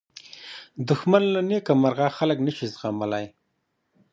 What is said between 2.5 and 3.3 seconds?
شي زغملی